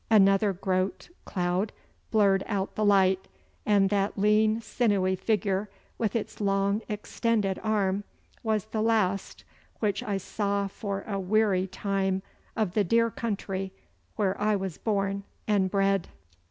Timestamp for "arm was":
7.63-8.65